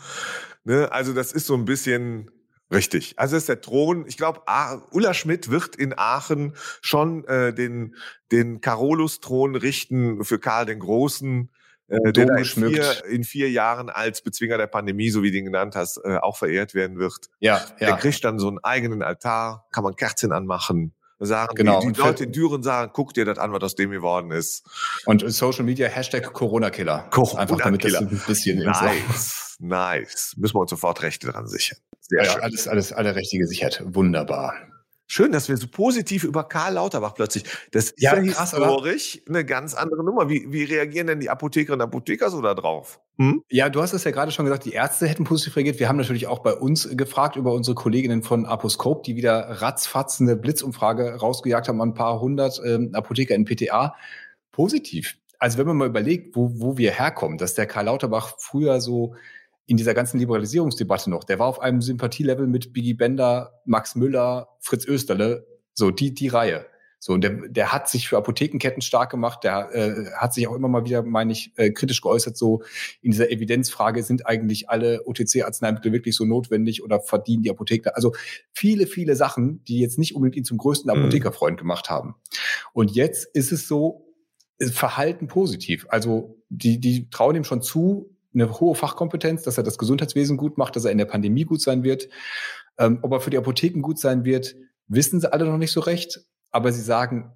[0.63, 0.91] Ne?
[0.91, 2.31] Also das ist so ein bisschen
[2.71, 3.15] richtig.
[3.17, 4.05] Also das ist der Thron.
[4.07, 4.41] Ich glaube,
[4.91, 7.95] Ulla Schmidt wird in Aachen schon äh, den,
[8.31, 11.49] den Carolus-Thron richten für Karl den Großen.
[11.91, 15.45] Äh, der in vier, in vier Jahren als Bezwinger der Pandemie, so wie du ihn
[15.45, 17.29] genannt hast, äh, auch verehrt werden wird.
[17.39, 17.97] Ja, Der ja.
[17.97, 20.93] kriegt dann so einen eigenen Altar, kann man Kerzen anmachen.
[21.23, 23.91] Sagen, Genau, die, die Leute in Düren sagen, guck dir das an, was aus dem
[23.91, 24.63] geworden ist.
[25.05, 27.09] Und Social Media Hashtag Corona-Killer.
[27.11, 27.39] Corona-Killer.
[27.39, 30.33] Einfach damit das ein bisschen Nice, nice.
[30.37, 31.77] Müssen wir uns sofort Rechte dran sichern.
[31.99, 32.41] Sehr ja, schön.
[32.41, 33.83] alles, alles, alle Rechte gesichert.
[33.85, 34.53] Wunderbar.
[35.13, 37.43] Schön, dass wir so positiv über Karl Lauterbach plötzlich.
[37.71, 40.29] Das ist Ja, ja, krass, historisch eine ganz andere Nummer.
[40.29, 43.01] Wie, wie reagieren denn die Apothekerinnen und Apotheker so da drauf?
[43.17, 43.43] Hm?
[43.49, 45.81] Ja, du hast es ja gerade schon gesagt, die Ärzte hätten positiv reagiert.
[45.81, 50.21] Wir haben natürlich auch bei uns gefragt über unsere Kolleginnen von Aposcope, die wieder ratzfatz
[50.21, 53.97] eine Blitzumfrage rausgejagt haben an ein paar hundert ähm, Apotheker in PTA.
[54.53, 55.17] Positiv.
[55.39, 59.15] Also wenn man mal überlegt, wo, wo wir herkommen, dass der Karl Lauterbach früher so
[59.65, 64.49] in dieser ganzen Liberalisierungsdebatte noch, der war auf einem Sympathielevel mit Biggie Bender, Max Müller,
[64.59, 66.65] Fritz Österle, so die, die Reihe.
[67.03, 70.53] So, und der, der hat sich für Apothekenketten stark gemacht, der äh, hat sich auch
[70.53, 72.61] immer mal wieder, meine ich, äh, kritisch geäußert, so
[73.01, 77.95] in dieser Evidenzfrage, sind eigentlich alle OTC-Arzneimittel wirklich so notwendig oder verdienen die Apotheker?
[77.95, 78.13] Also
[78.53, 81.01] viele, viele Sachen, die jetzt nicht unbedingt ihn zum größten Mhm.
[81.01, 82.13] Apothekerfreund gemacht haben.
[82.71, 84.05] Und jetzt ist es so,
[84.69, 85.87] Verhalten positiv.
[85.89, 90.57] Also die, die trauen ihm schon zu, eine hohe Fachkompetenz, dass er das Gesundheitswesen gut
[90.57, 92.09] macht, dass er in der Pandemie gut sein wird.
[92.77, 94.55] Ähm, ob er für die Apotheken gut sein wird,
[94.87, 96.21] wissen sie alle noch nicht so recht.
[96.51, 97.31] Aber sie sagen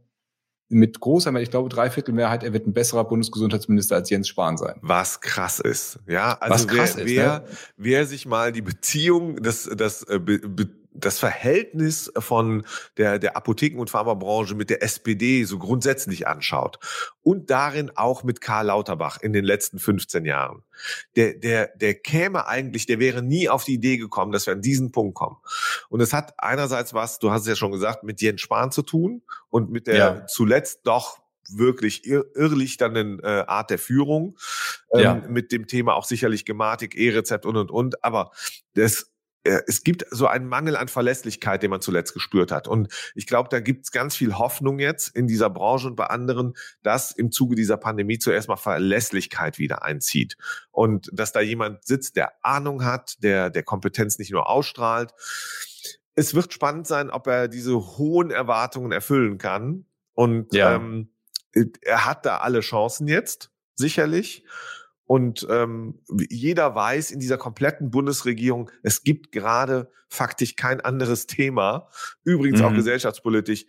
[0.68, 4.58] mit großer Mehrheit, ich glaube dreiviertel Mehrheit, er wird ein besserer Bundesgesundheitsminister als Jens Spahn
[4.58, 4.78] sein.
[4.82, 6.00] Was krass ist.
[6.08, 7.46] Ja, also Was krass wer, ist, wer, ne?
[7.78, 12.66] wer sich mal die Beziehung, das, das, äh, be, be, das Verhältnis von
[12.98, 16.80] der, der Apotheken- und Pharmabranche mit der SPD so grundsätzlich anschaut
[17.22, 20.64] und darin auch mit Karl Lauterbach in den letzten 15 Jahren,
[21.16, 24.62] der, der, der käme eigentlich, der wäre nie auf die Idee gekommen, dass wir an
[24.62, 25.38] diesen Punkt kommen.
[25.90, 28.82] Und es hat einerseits was, du hast es ja schon gesagt, mit Jens Spahn zu
[28.82, 30.26] tun und mit der Ja.
[30.28, 34.36] zuletzt doch wirklich ir irrlichternden äh, Art der Führung,
[34.94, 35.14] ähm, Ja.
[35.28, 38.04] mit dem Thema auch sicherlich Gematik, E-Rezept und und und.
[38.04, 38.32] Aber
[38.74, 39.12] das,
[39.46, 42.68] es gibt so einen Mangel an Verlässlichkeit, den man zuletzt gespürt hat.
[42.68, 46.08] Und ich glaube, da gibt es ganz viel Hoffnung jetzt in dieser Branche und bei
[46.08, 50.36] anderen, dass im Zuge dieser Pandemie zuerst mal Verlässlichkeit wieder einzieht.
[50.72, 55.14] Und dass da jemand sitzt, der Ahnung hat, der, der Kompetenz nicht nur ausstrahlt.
[56.16, 59.86] Es wird spannend sein, ob er diese hohen Erwartungen erfüllen kann.
[60.14, 60.76] Und Ja.
[60.76, 61.12] ähm,
[61.82, 64.44] er hat da alle Chancen jetzt, sicherlich.
[65.06, 71.90] Und ähm, jeder weiß in dieser kompletten Bundesregierung, es gibt gerade faktisch kein anderes Thema,
[72.24, 72.76] übrigens auch Mhm.
[72.76, 73.66] gesellschaftspolitisch.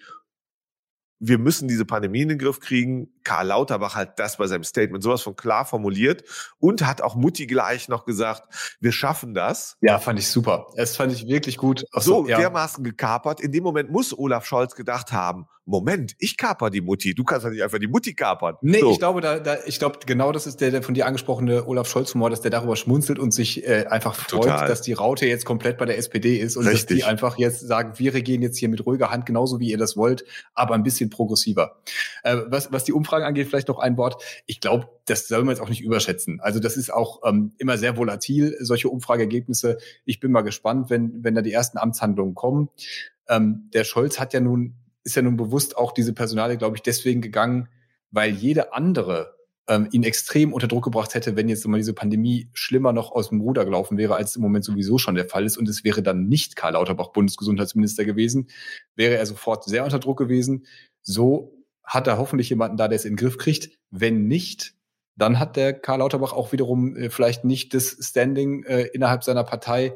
[1.18, 3.08] Wir müssen diese Pandemie in den Griff kriegen.
[3.24, 6.24] Karl Lauterbach hat das bei seinem Statement sowas von klar formuliert
[6.58, 9.78] und hat auch Mutti gleich noch gesagt, wir schaffen das.
[9.80, 10.66] Ja, fand ich super.
[10.76, 11.84] Das fand ich wirklich gut.
[11.92, 12.36] Auch So ja.
[12.36, 13.40] dermaßen gekapert.
[13.40, 17.12] In dem Moment muss Olaf Scholz gedacht haben, Moment, ich kaper die Mutti.
[17.12, 18.56] Du kannst ja nicht einfach die Mutti kapern.
[18.62, 18.92] Nee, so.
[18.92, 21.88] ich glaube, da, da, ich glaube, genau das ist der, der von dir angesprochene Olaf
[21.88, 24.68] Scholz-Humor, dass der darüber schmunzelt und sich äh, einfach freut, Total.
[24.68, 26.98] dass die Raute jetzt komplett bei der SPD ist und dass Richtig.
[26.98, 29.96] die einfach jetzt sagen, wir regieren jetzt hier mit ruhiger Hand, genauso wie ihr das
[29.96, 30.24] wollt,
[30.54, 31.80] aber ein bisschen progressiver.
[32.22, 34.22] Äh, was, was die Umfragen angeht, vielleicht noch ein Wort.
[34.46, 36.38] Ich glaube, das soll man jetzt auch nicht überschätzen.
[36.40, 39.78] Also das ist auch ähm, immer sehr volatil, solche Umfrageergebnisse.
[40.04, 42.68] Ich bin mal gespannt, wenn, wenn da die ersten Amtshandlungen kommen.
[43.28, 44.76] Ähm, der Scholz hat ja nun
[45.06, 47.68] ist ja nun bewusst auch diese Personale, glaube ich, deswegen gegangen,
[48.10, 49.36] weil jede andere
[49.68, 53.30] ähm, ihn extrem unter Druck gebracht hätte, wenn jetzt mal diese Pandemie schlimmer noch aus
[53.30, 55.56] dem Ruder gelaufen wäre, als im Moment sowieso schon der Fall ist.
[55.56, 58.48] Und es wäre dann nicht Karl Lauterbach Bundesgesundheitsminister gewesen,
[58.96, 60.66] wäre er sofort sehr unter Druck gewesen.
[61.02, 63.70] So hat er hoffentlich jemanden da, der es in den Griff kriegt.
[63.90, 64.74] Wenn nicht,
[65.16, 69.44] dann hat der Karl Lauterbach auch wiederum äh, vielleicht nicht das Standing äh, innerhalb seiner
[69.44, 69.94] Partei,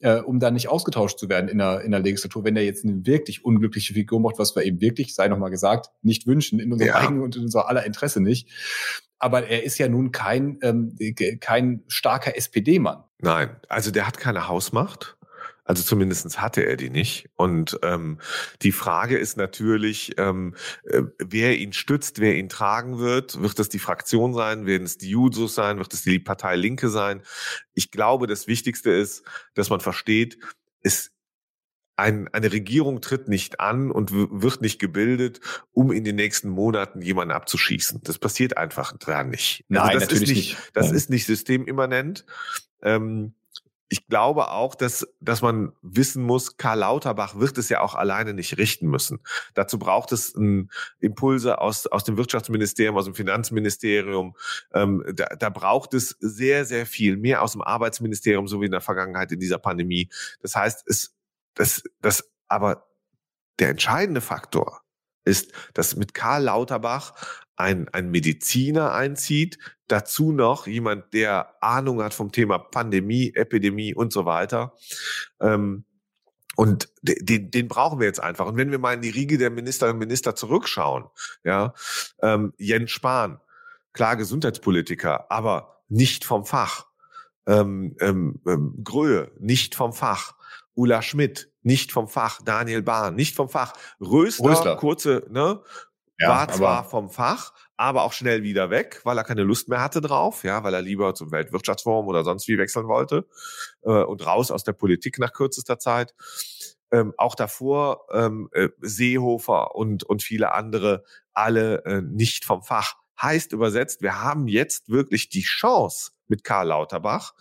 [0.00, 2.84] äh, um dann nicht ausgetauscht zu werden in der, in der Legislatur, wenn er jetzt
[2.84, 6.72] eine wirklich unglückliche Figur macht, was wir eben wirklich, sei nochmal gesagt, nicht wünschen, in
[6.72, 6.94] unserem ja.
[6.96, 8.48] eigenen und in unser aller Interesse nicht.
[9.18, 10.96] Aber er ist ja nun kein, ähm,
[11.40, 13.02] kein starker SPD-Mann.
[13.20, 15.17] Nein, also der hat keine Hausmacht.
[15.68, 17.28] Also zumindestens hatte er die nicht.
[17.36, 18.18] Und ähm,
[18.62, 23.40] die Frage ist natürlich, ähm, äh, wer ihn stützt, wer ihn tragen wird.
[23.42, 24.64] Wird es die Fraktion sein?
[24.64, 25.76] Werden es die Jusos sein?
[25.76, 27.20] Wird es die Partei Linke sein?
[27.74, 30.38] Ich glaube, das Wichtigste ist, dass man versteht,
[30.80, 31.10] es
[31.96, 35.40] ein, eine Regierung tritt nicht an und wird nicht gebildet,
[35.72, 38.00] um in den nächsten Monaten jemanden abzuschießen.
[38.04, 39.66] Das passiert einfach dran nicht.
[39.68, 40.70] Also Nein, also das natürlich ist nicht, nicht.
[40.72, 42.24] Das ist nicht systemimmanent.
[42.80, 43.34] Ähm,
[43.88, 48.34] ich glaube auch, dass, dass man wissen muss, Karl Lauterbach wird es ja auch alleine
[48.34, 49.20] nicht richten müssen.
[49.54, 50.70] Dazu braucht es ein
[51.00, 54.36] Impulse aus, aus dem Wirtschaftsministerium, aus dem Finanzministerium.
[54.74, 58.72] Ähm, da, da braucht es sehr, sehr viel mehr aus dem Arbeitsministerium, so wie in
[58.72, 60.10] der Vergangenheit in dieser Pandemie.
[60.42, 61.16] Das heißt, es,
[61.54, 62.86] das, das, aber
[63.58, 64.82] der entscheidende Faktor
[65.24, 67.14] ist, dass mit Karl Lauterbach
[67.58, 74.12] ein, ein Mediziner einzieht, dazu noch jemand, der Ahnung hat vom Thema Pandemie, Epidemie und
[74.12, 74.74] so weiter.
[75.40, 75.84] Ähm,
[76.56, 78.46] und den, den brauchen wir jetzt einfach.
[78.46, 81.04] Und wenn wir mal in die Riege der Ministerinnen und Minister zurückschauen,
[81.44, 81.72] ja,
[82.20, 83.40] ähm, Jens Spahn,
[83.92, 86.86] klar Gesundheitspolitiker, aber nicht vom Fach.
[87.46, 90.34] Ähm, ähm, ähm, Gröhe, nicht vom Fach.
[90.74, 92.40] Ulla Schmidt, nicht vom Fach.
[92.44, 93.72] Daniel Bahn, nicht vom Fach.
[94.00, 94.76] Röster, Röster.
[94.76, 95.62] kurze, ne,
[96.18, 99.80] ja, war zwar vom Fach, aber auch schnell wieder weg, weil er keine Lust mehr
[99.80, 103.26] hatte drauf, ja, weil er lieber zum Weltwirtschaftsforum oder sonst wie wechseln wollte
[103.82, 106.14] äh, und raus aus der Politik nach kürzester Zeit.
[106.90, 112.94] Ähm, auch davor ähm, äh, Seehofer und und viele andere alle äh, nicht vom Fach.
[113.20, 117.34] Heißt übersetzt, wir haben jetzt wirklich die Chance mit Karl Lauterbach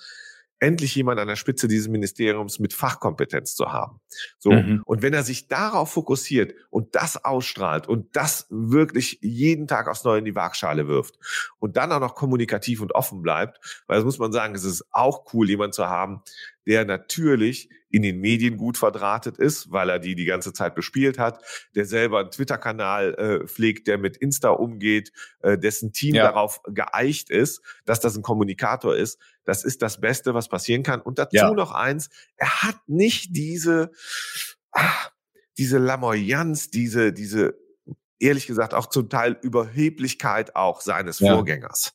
[0.60, 4.00] endlich jemand an der Spitze dieses Ministeriums mit Fachkompetenz zu haben.
[4.39, 4.52] So.
[4.52, 4.82] Mhm.
[4.86, 10.04] Und wenn er sich darauf fokussiert und das ausstrahlt und das wirklich jeden Tag aufs
[10.04, 11.20] Neue in die Waagschale wirft
[11.60, 14.86] und dann auch noch kommunikativ und offen bleibt, weil das muss man sagen, es ist
[14.91, 16.22] auch cool, jemand zu haben,
[16.68, 21.18] der natürlich in den Medien gut verdrahtet ist, weil er die die ganze Zeit bespielt
[21.18, 21.42] hat,
[21.74, 26.24] der selber einen Twitter-Kanal äh, pflegt, der mit Insta umgeht, äh, dessen Team ja.
[26.24, 29.18] darauf geeicht ist, dass das ein Kommunikator ist.
[29.46, 31.02] Das ist das Beste, was passieren kann.
[31.02, 31.52] Und dazu ja.
[31.52, 33.92] noch eins, er hat nicht diese,
[34.74, 35.08] ah,
[35.58, 37.58] diese Lamoyanz, diese, diese,
[38.20, 41.34] ehrlich gesagt, auch zum Teil Überheblichkeit auch seines ja.
[41.34, 41.94] Vorgängers.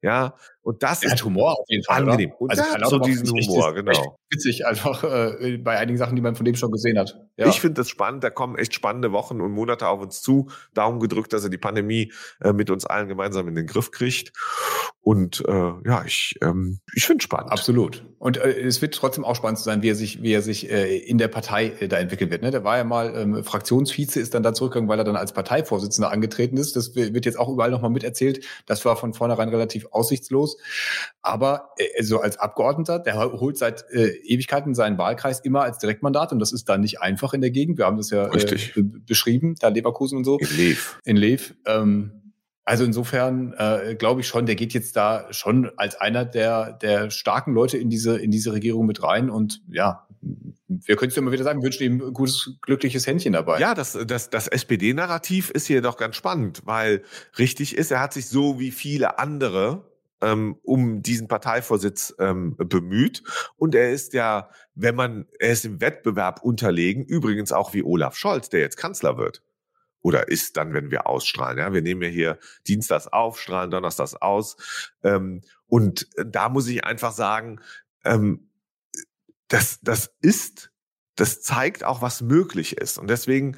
[0.00, 1.98] Ja, und das er ist Humor auf jeden Fall.
[2.02, 2.32] Angenehm.
[2.38, 2.40] Oder?
[2.40, 4.18] Und also hat so diesen Humor, genau.
[4.30, 7.20] Witzig, einfach äh, bei einigen Sachen, die man von dem schon gesehen hat.
[7.36, 7.48] Ja.
[7.48, 10.48] Ich finde das spannend, da kommen echt spannende Wochen und Monate auf uns zu.
[10.72, 14.32] Daumen gedrückt, dass er die Pandemie äh, mit uns allen gemeinsam in den Griff kriegt.
[15.00, 17.52] Und äh, ja, ich, ähm, ich finde spannend.
[17.52, 18.06] Absolut.
[18.18, 20.70] Und äh, es wird trotzdem auch spannend zu sein, wie er sich, wie er sich
[20.70, 22.40] äh, in der Partei äh, da entwickeln wird.
[22.40, 22.50] Ne?
[22.50, 26.10] Der war ja mal ähm, Fraktionsvize, ist dann da zurückgegangen, weil er dann als Parteivorsitzender
[26.10, 26.74] angetreten ist.
[26.76, 28.46] Das wird jetzt auch überall nochmal miterzählt.
[28.64, 30.53] Das war von vornherein relativ aussichtslos.
[31.22, 36.32] Aber äh, so als Abgeordneter, der holt seit äh, Ewigkeiten seinen Wahlkreis immer als Direktmandat
[36.32, 37.78] und das ist dann nicht einfach in der Gegend.
[37.78, 40.38] Wir haben das ja äh, beschrieben, da Leverkusen und so.
[40.38, 40.98] In Lev.
[41.04, 41.54] In Lev.
[41.66, 42.24] Ähm,
[42.64, 47.10] also insofern äh, glaube ich schon, der geht jetzt da schon als einer der, der
[47.10, 49.28] starken Leute in diese, in diese Regierung mit rein.
[49.28, 50.06] Und ja,
[50.68, 53.60] wir können es immer wieder sagen, wünschen ihm ein gutes, glückliches Händchen dabei.
[53.60, 57.02] Ja, das, das, das SPD-Narrativ ist hier doch ganz spannend, weil
[57.38, 59.93] richtig ist, er hat sich so wie viele andere
[60.24, 63.22] ähm, um diesen Parteivorsitz ähm, bemüht.
[63.56, 68.16] Und er ist ja, wenn man, er ist im Wettbewerb unterlegen, übrigens auch wie Olaf
[68.16, 69.42] Scholz, der jetzt Kanzler wird
[70.00, 71.58] oder ist dann, wenn wir ausstrahlen.
[71.58, 74.56] Ja, wir nehmen ja hier Dienstags auf, strahlen Donnerstags aus.
[75.02, 77.60] Ähm, und da muss ich einfach sagen,
[78.04, 78.50] ähm,
[79.48, 80.70] das, das ist,
[81.16, 82.98] das zeigt auch, was möglich ist.
[82.98, 83.56] Und deswegen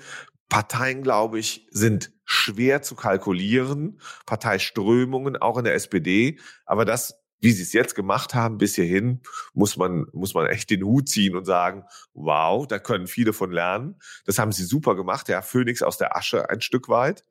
[0.48, 4.00] Parteien, glaube ich, sind schwer zu kalkulieren.
[4.26, 6.38] Parteiströmungen auch in der SPD.
[6.64, 9.20] Aber das wie sie es jetzt gemacht haben bis hierhin,
[9.52, 13.50] muss man, muss man echt den Hut ziehen und sagen, wow, da können viele von
[13.50, 13.96] lernen.
[14.24, 17.24] Das haben sie super gemacht, ja, Phoenix aus der Asche ein Stück weit.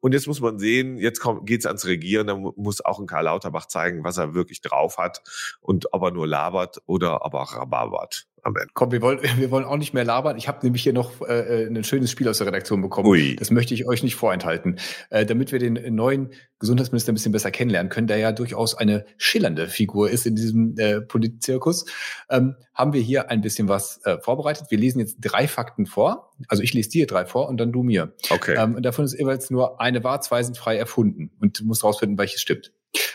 [0.00, 3.24] Und jetzt muss man sehen, jetzt geht es ans Regieren, da muss auch ein Karl
[3.24, 5.22] Lauterbach zeigen, was er wirklich drauf hat
[5.60, 8.68] und ob er nur labert oder ob er rababert am Ende.
[8.74, 10.36] Komm, wir wollen, wir wollen auch nicht mehr labern.
[10.36, 13.08] Ich habe nämlich hier noch äh, ein schönes Spiel aus der Redaktion bekommen.
[13.08, 13.36] Ui.
[13.36, 14.78] Das möchte ich euch nicht vorenthalten.
[15.10, 19.04] Äh, damit wir den neuen Gesundheitsminister ein bisschen besser kennenlernen können, der ja durchaus eine
[19.16, 21.86] schillernde Figur ist in diesem äh, Politzirkus,
[22.28, 24.66] ähm, haben wir hier ein bisschen was äh, vorbereitet.
[24.70, 26.32] Wir lesen jetzt drei Fakten vor.
[26.48, 28.14] Also ich lese dir drei vor und dann du mir.
[28.30, 28.56] Okay.
[28.58, 31.30] Ähm, und davon ist jeweils nur eine wahr, zwei sind frei erfunden.
[31.40, 32.72] Und du musst rausfinden, welches stimmt.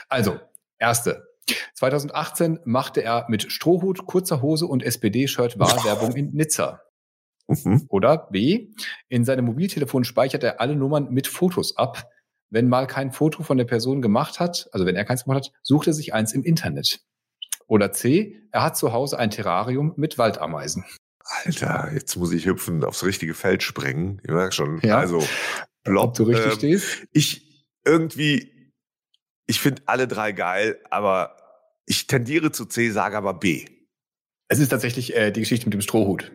[0.10, 0.40] Also,
[0.78, 1.35] erste.
[1.76, 6.82] 2018 machte er mit Strohhut, kurzer Hose und SPD-Shirt Wahlwerbung in Nizza.
[7.48, 7.86] Mhm.
[7.90, 8.70] Oder B.
[9.10, 12.10] In seinem Mobiltelefon speichert er alle Nummern mit Fotos ab.
[12.50, 15.52] Wenn mal kein Foto von der Person gemacht hat, also wenn er keins gemacht hat,
[15.62, 17.02] sucht er sich eins im Internet.
[17.68, 18.42] Oder C.
[18.52, 20.86] Er hat zu Hause ein Terrarium mit Waldameisen.
[21.44, 24.22] Alter, jetzt muss ich hüpfen, aufs richtige Feld springen.
[24.24, 24.80] Ich merke schon.
[24.84, 25.00] Ja.
[25.00, 25.26] Also,
[25.84, 27.08] blob, Ob du richtig ähm, stehst?
[27.12, 28.72] Ich irgendwie,
[29.48, 31.35] ich finde alle drei geil, aber
[31.86, 33.66] ich tendiere zu C, sage aber B.
[34.48, 36.32] Es ist tatsächlich äh, die Geschichte mit dem Strohhut.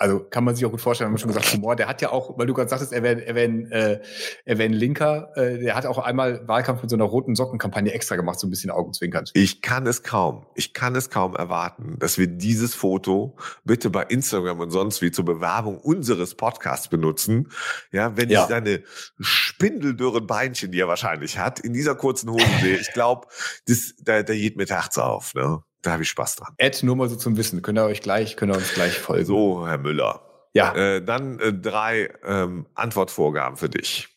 [0.00, 1.76] Also kann man sich auch gut vorstellen, wenn man schon gesagt Humor.
[1.76, 4.00] Der hat ja auch, weil du gerade sagtest, er wäre er wär ein, äh,
[4.46, 7.92] er wär ein Linker, äh, der hat auch einmal Wahlkampf mit so einer roten Sockenkampagne
[7.92, 9.30] extra gemacht, so ein bisschen augenzwinkernd.
[9.34, 14.04] Ich kann es kaum, ich kann es kaum erwarten, dass wir dieses Foto bitte bei
[14.04, 17.50] Instagram und sonst wie zur Bewerbung unseres Podcasts benutzen.
[17.92, 18.44] Ja, wenn Ja.
[18.44, 18.82] ich seine
[19.18, 23.26] spindeldürren Beinchen, die er wahrscheinlich hat, in dieser kurzen Hose sehe, ich glaube,
[23.66, 25.62] das, da, da geht mir Herz auf, ne?
[25.82, 26.54] Da habe ich Spaß dran.
[26.60, 27.62] Add nur mal so zum Wissen.
[27.62, 29.24] Könnt ihr euch gleich, könnt ihr uns gleich folgen.
[29.24, 30.22] So, Herr Müller.
[30.52, 34.08] Ja, Äh, dann äh, drei ähm, Antwortvorgaben für dich.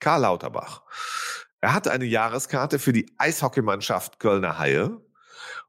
[0.00, 0.82] Karl Lauterbach.
[1.60, 5.00] Er hatte eine Jahreskarte für die Eishockeymannschaft Kölner Haie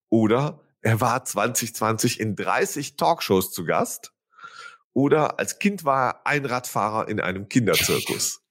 [0.09, 4.11] oder er war 2020 in 30 Talkshows zu Gast
[4.93, 8.41] oder als Kind war er Einradfahrer in einem Kinderzirkus.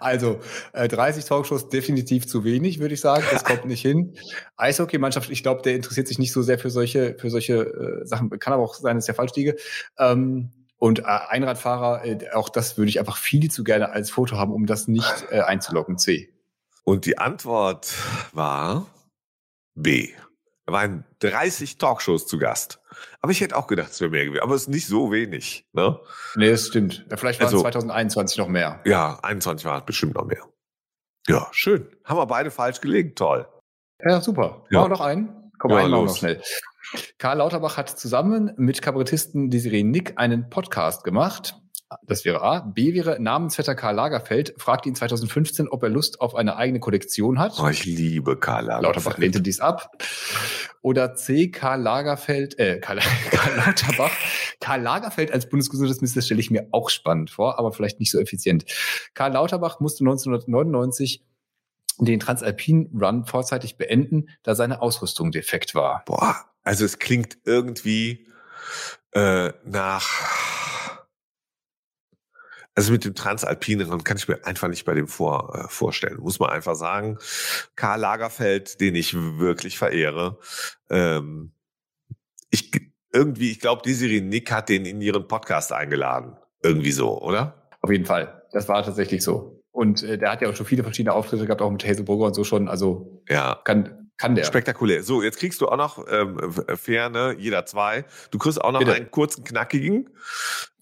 [0.00, 0.40] also
[0.72, 3.24] äh, 30 Talkshows definitiv zu wenig, würde ich sagen.
[3.30, 4.14] Das kommt nicht hin.
[4.56, 8.30] Eishockeymannschaft, ich glaube, der interessiert sich nicht so sehr für solche, für solche äh, Sachen.
[8.38, 9.56] Kann aber auch sein, dass ich ja falsch liege.
[9.98, 14.36] Ähm, und äh, Einradfahrer, äh, auch das würde ich einfach viel zu gerne als Foto
[14.36, 15.98] haben, um das nicht äh, einzuloggen.
[15.98, 16.30] C.
[16.84, 17.92] Und die Antwort
[18.32, 18.86] war
[19.74, 20.10] B.
[20.66, 22.80] Er war in 30 Talkshows zu Gast.
[23.20, 24.42] Aber ich hätte auch gedacht, es wäre mehr gewesen.
[24.42, 25.66] Aber es ist nicht so wenig.
[25.72, 25.98] Ne?
[26.36, 27.06] Nee, das stimmt.
[27.10, 28.80] Ja, Vielleicht war Also- es 2021 noch mehr.
[28.84, 30.42] Ja, 21 war es bestimmt noch mehr.
[31.28, 31.88] Ja, schön.
[32.04, 33.14] Haben wir beide falsch gelegen.
[33.14, 33.46] Toll.
[34.04, 34.64] Ja, super.
[34.70, 34.80] Ja.
[34.80, 35.50] Machen wir noch einen?
[35.58, 36.10] Komm, Ja, einen los.
[36.10, 36.42] noch schnell.
[37.18, 41.56] Karl Lauterbach hat zusammen mit Kabarettisten Desiree Nick einen Podcast gemacht.
[42.02, 42.60] Das wäre A.
[42.60, 47.38] B wäre Namensvetter Karl Lagerfeld, fragte ihn 2015, ob er Lust auf eine eigene Kollektion
[47.38, 47.54] hat.
[47.58, 49.18] Oh, ich liebe Karl Lauterbach Lagerfeld.
[49.18, 49.90] lehnte dies ab.
[50.82, 51.50] Oder C.
[51.50, 52.98] Karl Lagerfeld, äh, Karl,
[53.30, 54.12] Karl Lauterbach.
[54.60, 58.64] Karl Lagerfeld als Bundesgesundheitsminister stelle ich mir auch spannend vor, aber vielleicht nicht so effizient.
[59.14, 61.24] Karl Lauterbach musste 1999
[61.98, 66.02] den Transalpin Run vorzeitig beenden, da seine Ausrüstung defekt war.
[66.06, 68.26] Boah, also es klingt irgendwie
[69.12, 70.08] äh, nach.
[72.76, 76.18] Also mit dem Transalpineren kann ich mir einfach nicht bei dem vor, äh, vorstellen.
[76.20, 77.18] Muss man einfach sagen.
[77.76, 80.38] Karl Lagerfeld, den ich wirklich verehre.
[80.90, 81.52] Ähm,
[82.50, 82.70] ich
[83.12, 86.36] irgendwie, ich glaube, Desiree Nick hat den in ihren Podcast eingeladen.
[86.62, 87.68] Irgendwie so, oder?
[87.80, 88.42] Auf jeden Fall.
[88.52, 89.62] Das war tatsächlich so.
[89.70, 92.34] Und äh, der hat ja auch schon viele verschiedene Auftritte gehabt, auch mit Hazelbrugger und
[92.34, 92.68] so schon.
[92.68, 93.60] Also Ja.
[93.64, 94.44] kann, kann der.
[94.44, 95.02] Spektakulär.
[95.04, 97.36] So, jetzt kriegst du auch noch ähm, f- fair, ne?
[97.38, 98.04] Jeder zwei.
[98.32, 98.94] Du kriegst auch noch Bitte.
[98.94, 100.10] einen kurzen, knackigen.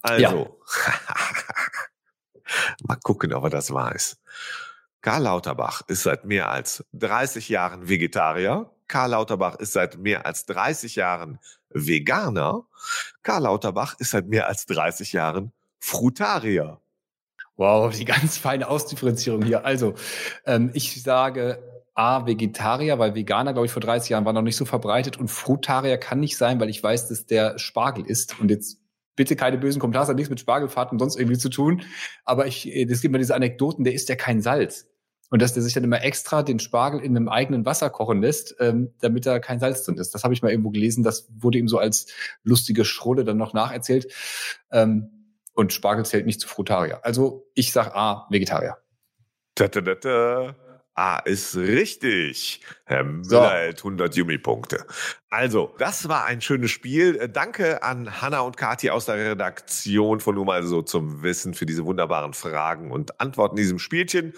[0.01, 0.59] Also.
[2.87, 4.17] Mal gucken, ob er das weiß.
[5.01, 8.71] Karl Lauterbach ist seit mehr als 30 Jahren Vegetarier.
[8.87, 11.39] Karl Lauterbach ist seit mehr als 30 Jahren
[11.69, 12.65] Veganer.
[13.21, 16.79] Karl Lauterbach ist seit mehr als 30 Jahren Frutarier.
[17.57, 19.65] Wow, die ganz feine Ausdifferenzierung hier.
[19.65, 19.95] Also,
[20.45, 21.61] ähm, ich sage
[21.95, 25.27] A, Vegetarier, weil Veganer, glaube ich, vor 30 Jahren war noch nicht so verbreitet und
[25.27, 28.39] Frutarier kann nicht sein, weil ich weiß, dass der Spargel ist.
[28.39, 28.79] Und jetzt
[29.15, 31.83] bitte keine bösen Kommentare, hat nichts mit Spargelfahrten und sonst irgendwie zu tun.
[32.25, 34.89] Aber ich, äh, es gibt immer diese Anekdoten, der isst ja kein Salz.
[35.29, 38.55] Und dass der sich dann immer extra den Spargel in einem eigenen Wasser kochen lässt,
[38.59, 40.13] ähm, damit da kein Salz drin ist.
[40.13, 41.03] Das habe ich mal irgendwo gelesen.
[41.03, 42.05] Das wurde ihm so als
[42.43, 44.13] lustige Schrulle dann noch nacherzählt.
[44.71, 45.09] Ähm,
[45.55, 47.03] und Spargel zählt nicht zu Frutarier.
[47.03, 48.77] Also ich sag A, Vegetarier.
[49.55, 50.55] Ta -ta -ta -ta.
[50.95, 52.61] Ah, ist richtig.
[52.85, 53.43] Herr Müller So.
[53.43, 54.85] hält 100 Yumi-Punkte.
[55.31, 57.15] Also, das war ein schönes Spiel.
[57.15, 61.55] Äh, Danke an Hanna und Kathi aus der Redaktion von Nur mal so zum Wissen
[61.55, 64.33] für diese wunderbaren Fragen und Antworten in diesem Spielchen.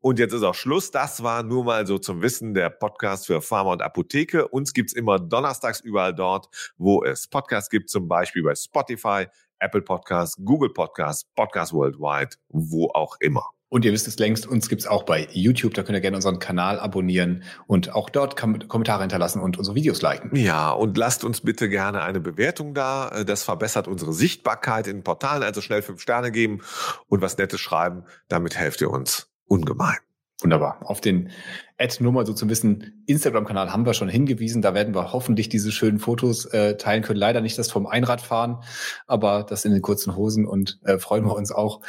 [0.00, 0.90] Und jetzt ist auch Schluss.
[0.90, 4.48] Das war Nur mal so zum Wissen, der Podcast für Pharma und Apotheke.
[4.48, 9.26] Uns gibt's immer donnerstags überall dort, wo es Podcasts gibt, zum Beispiel bei Spotify,
[9.58, 13.50] Apple Podcasts, Google Podcasts, Podcast Worldwide, wo auch immer.
[13.70, 15.74] Und ihr wisst es längst, uns gibt's auch bei YouTube.
[15.74, 19.76] Da könnt ihr gerne unseren Kanal abonnieren und auch dort Kom Kommentare hinterlassen und unsere
[19.76, 20.34] Videos liken.
[20.34, 23.24] Ja, und lasst uns bitte gerne eine Bewertung da.
[23.24, 25.42] Das verbessert unsere Sichtbarkeit in Portalen.
[25.42, 26.62] Also schnell fünf Sterne geben
[27.08, 28.04] und was Nettes schreiben.
[28.28, 29.98] Damit helft ihr uns ungemein.
[30.40, 30.78] Wunderbar.
[30.84, 31.30] Auf den
[31.78, 34.62] Ad nur mal so zum Wissen Instagram-Kanal haben wir schon hingewiesen.
[34.62, 37.18] Da werden wir hoffentlich diese schönen Fotos äh, teilen können.
[37.18, 38.58] Leider nicht das vom Einradfahren,
[39.06, 41.80] aber das in den kurzen Hosen und äh, freuen wir uns auch,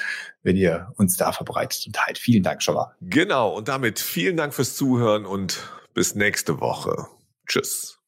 [0.41, 2.17] wenn ihr uns da verbreitet und teilt.
[2.17, 2.93] Vielen Dank schon mal.
[3.01, 3.55] Genau.
[3.55, 7.07] Und damit vielen Dank fürs Zuhören und bis nächste Woche.
[7.47, 7.99] Tschüss.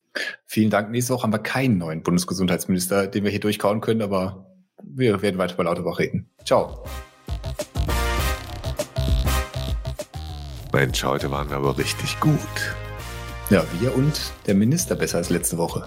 [0.46, 0.90] Vielen Dank.
[0.90, 4.46] Nächste Woche haben wir keinen neuen Bundesgesundheitsminister, den wir hier durchkauen können, aber
[4.84, 6.30] wir werden weiter bei Lauterbach reden.
[6.46, 6.84] Ciao.
[10.74, 12.40] Mensch, heute waren wir aber richtig gut.
[13.50, 15.86] Ja, wir und der Minister besser als letzte Woche.